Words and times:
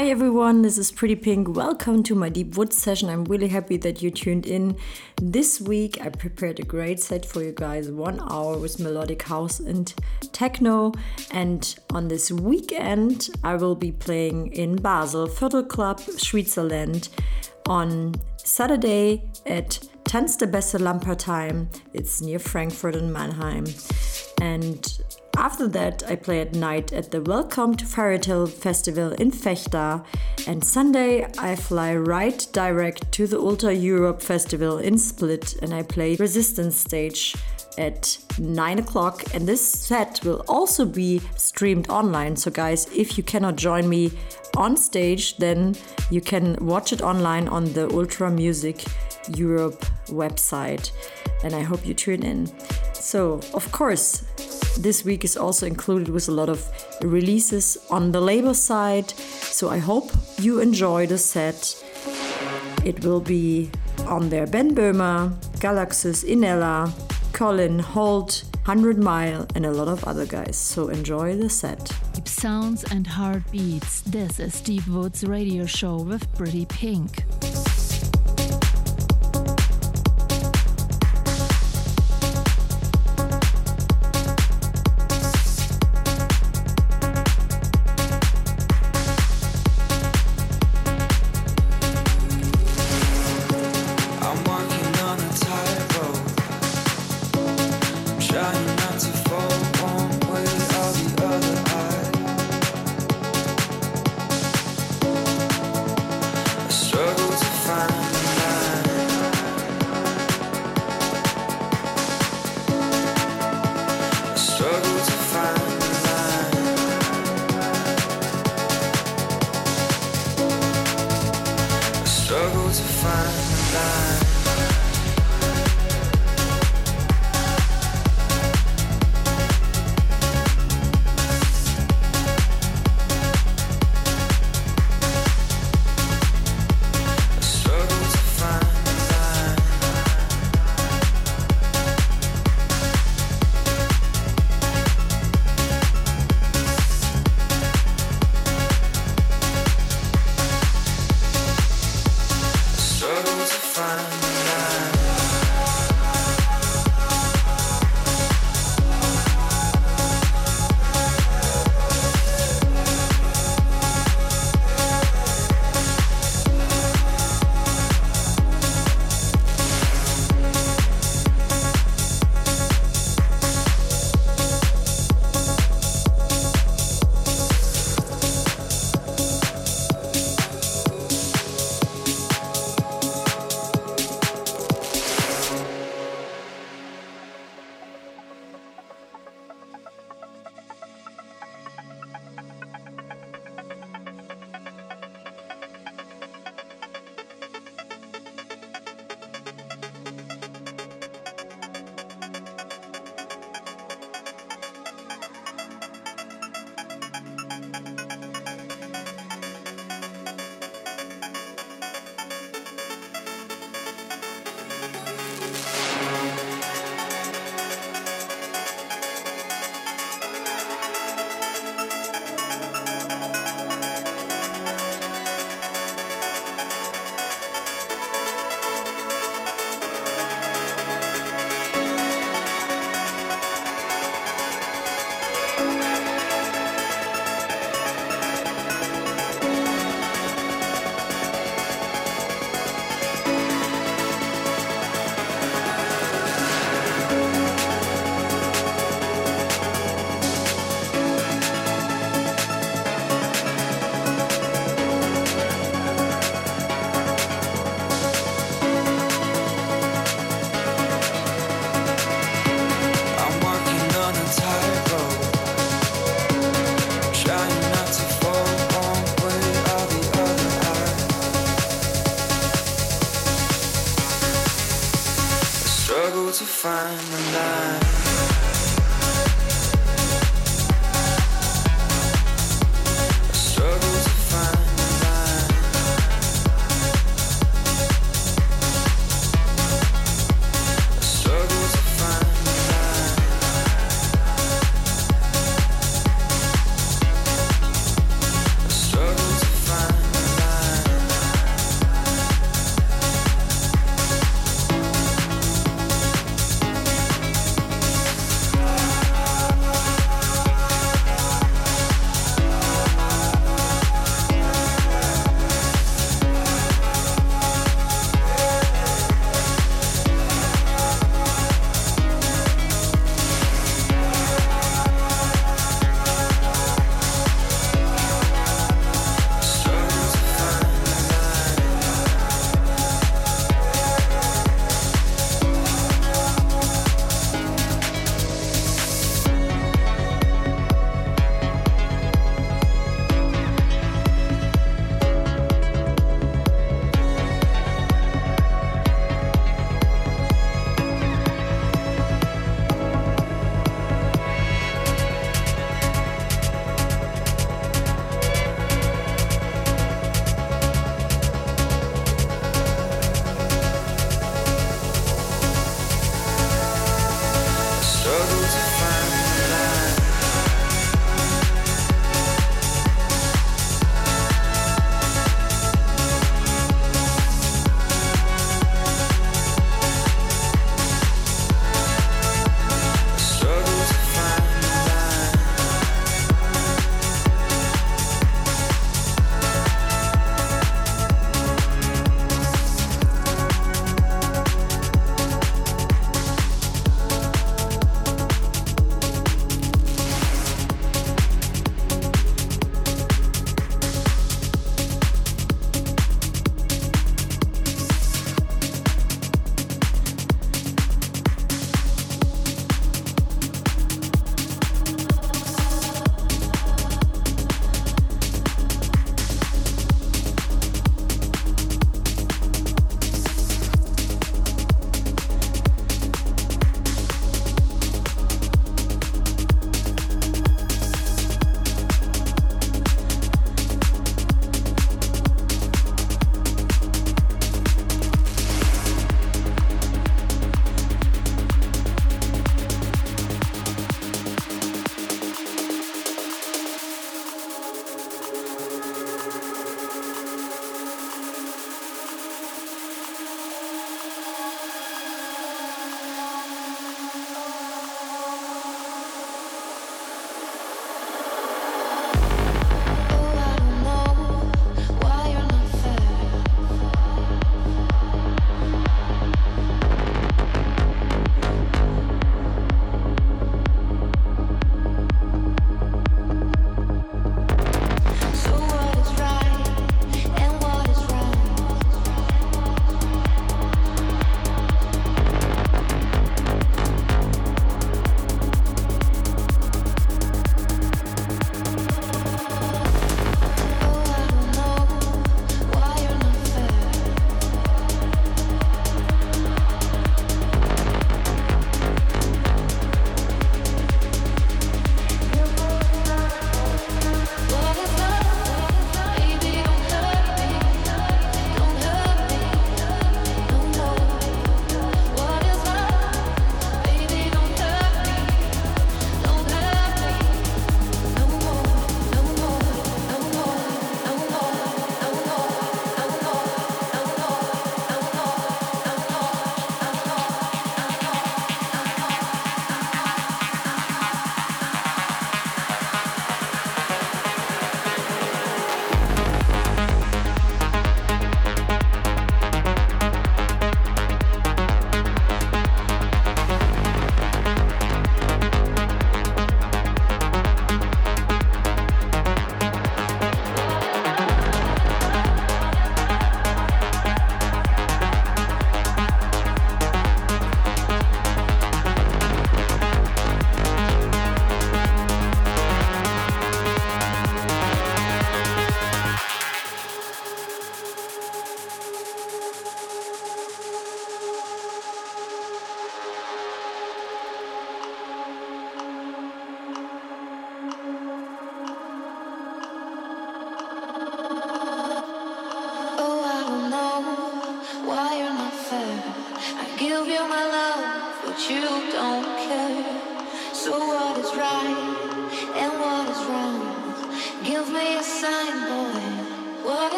Hi 0.00 0.08
everyone, 0.08 0.62
this 0.62 0.78
is 0.78 0.90
Pretty 0.90 1.14
Pink. 1.14 1.54
Welcome 1.54 2.02
to 2.04 2.14
my 2.14 2.30
Deep 2.30 2.56
Woods 2.56 2.74
session. 2.74 3.10
I'm 3.10 3.26
really 3.26 3.48
happy 3.48 3.76
that 3.76 4.00
you 4.00 4.10
tuned 4.10 4.46
in. 4.46 4.78
This 5.20 5.60
week 5.60 6.00
I 6.00 6.08
prepared 6.08 6.58
a 6.58 6.62
great 6.62 7.00
set 7.00 7.26
for 7.26 7.42
you 7.42 7.52
guys 7.52 7.90
one 7.90 8.18
hour 8.32 8.56
with 8.56 8.80
melodic 8.80 9.20
house 9.20 9.60
and 9.60 9.92
techno. 10.32 10.94
And 11.32 11.78
on 11.92 12.08
this 12.08 12.32
weekend, 12.32 13.28
I 13.44 13.56
will 13.56 13.74
be 13.74 13.92
playing 13.92 14.54
in 14.54 14.76
Basel, 14.76 15.28
Viertel 15.28 15.68
Club, 15.68 16.00
Switzerland 16.00 17.10
on 17.68 18.14
Saturday 18.38 19.22
at 19.44 19.80
Tanzte 20.04 20.50
Lamper 20.80 21.14
time. 21.14 21.68
It's 21.92 22.22
near 22.22 22.38
Frankfurt 22.38 22.96
and 22.96 23.12
Mannheim. 23.12 23.66
And 24.40 24.98
after 25.36 25.68
that, 25.68 26.02
I 26.08 26.16
play 26.16 26.40
at 26.40 26.54
night 26.54 26.92
at 26.92 27.10
the 27.10 27.20
Welcome 27.20 27.76
to 27.76 27.86
Fairy 27.86 28.18
Tale 28.18 28.46
Festival 28.46 29.12
in 29.12 29.30
Vechta. 29.30 30.04
And 30.46 30.64
Sunday, 30.64 31.26
I 31.38 31.56
fly 31.56 31.94
right 31.94 32.46
direct 32.52 33.12
to 33.12 33.26
the 33.26 33.38
Ultra 33.38 33.72
Europe 33.72 34.22
Festival 34.22 34.78
in 34.78 34.98
Split 34.98 35.54
and 35.62 35.74
I 35.74 35.82
play 35.82 36.16
Resistance 36.16 36.76
Stage 36.76 37.36
at 37.78 38.18
9 38.38 38.78
o'clock. 38.78 39.22
And 39.34 39.46
this 39.46 39.66
set 39.66 40.20
will 40.24 40.44
also 40.48 40.84
be 40.84 41.20
streamed 41.36 41.88
online. 41.88 42.36
So, 42.36 42.50
guys, 42.50 42.86
if 42.94 43.16
you 43.16 43.24
cannot 43.24 43.56
join 43.56 43.88
me 43.88 44.12
on 44.56 44.76
stage, 44.76 45.36
then 45.38 45.76
you 46.10 46.20
can 46.20 46.56
watch 46.60 46.92
it 46.92 47.02
online 47.02 47.48
on 47.48 47.72
the 47.72 47.88
Ultra 47.90 48.30
Music 48.30 48.84
Europe 49.34 49.84
website. 50.06 50.90
And 51.44 51.54
I 51.54 51.62
hope 51.62 51.86
you 51.86 51.94
tune 51.94 52.22
in. 52.22 52.50
So, 52.92 53.40
of 53.54 53.70
course, 53.72 54.24
this 54.78 55.04
week 55.04 55.24
is 55.24 55.36
also 55.36 55.66
included 55.66 56.08
with 56.08 56.28
a 56.28 56.32
lot 56.32 56.48
of 56.48 56.66
releases 57.02 57.76
on 57.90 58.12
the 58.12 58.20
label 58.20 58.54
side. 58.54 59.10
So 59.10 59.68
I 59.68 59.78
hope 59.78 60.10
you 60.38 60.60
enjoy 60.60 61.06
the 61.06 61.18
set. 61.18 61.76
It 62.84 63.04
will 63.04 63.20
be 63.20 63.70
on 64.06 64.30
there 64.30 64.46
Ben 64.46 64.74
Böhmer, 64.74 65.34
Galaxis, 65.60 66.24
Innellea, 66.24 66.90
Colyn, 67.40 67.78
Holt, 67.78 68.44
100 68.66 68.98
Mile, 68.98 69.46
and 69.54 69.64
a 69.64 69.70
lot 69.70 69.88
of 69.88 70.04
other 70.04 70.26
guys. 70.26 70.58
So 70.58 70.88
enjoy 70.88 71.38
the 71.38 71.48
set. 71.48 71.90
Deep 72.12 72.28
sounds 72.28 72.84
and 72.92 73.06
heartbeats. 73.06 74.02
This 74.02 74.38
is 74.38 74.60
Deep 74.60 74.86
Woods 74.86 75.24
Radio 75.24 75.64
Show 75.64 76.02
with 76.02 76.30
Pretty 76.36 76.66
Pink. 76.66 77.24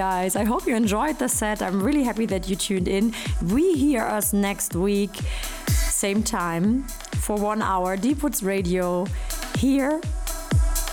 Guys, 0.00 0.34
I 0.34 0.44
hope 0.44 0.66
you 0.66 0.74
enjoyed 0.74 1.18
the 1.18 1.28
set. 1.28 1.60
I'm 1.60 1.82
really 1.82 2.02
happy 2.02 2.24
that 2.24 2.48
you 2.48 2.56
tuned 2.56 2.88
in. 2.88 3.12
We 3.52 3.74
hear 3.74 4.02
us 4.02 4.32
next 4.32 4.74
week, 4.74 5.14
same 5.66 6.22
time, 6.22 6.84
for 7.20 7.36
one 7.36 7.60
hour. 7.60 7.98
Deepwoods 7.98 8.42
Radio 8.42 9.04
here 9.58 10.00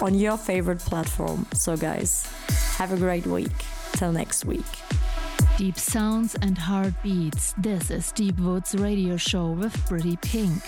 on 0.01 0.13
your 0.13 0.35
favorite 0.35 0.79
platform. 0.79 1.47
So, 1.53 1.77
guys, 1.77 2.27
have 2.75 2.91
a 2.91 2.97
great 2.97 3.25
week. 3.25 3.57
Till 3.93 4.11
next 4.11 4.43
week. 4.43 4.71
Deep 5.57 5.77
sounds 5.77 6.35
and 6.41 6.57
heartbeats. 6.57 7.53
This 7.57 7.89
is 7.89 8.11
Deepwoods 8.11 8.77
Radio 8.77 9.15
Show 9.15 9.51
with 9.51 9.73
Pretty 9.87 10.17
Pink. 10.17 10.61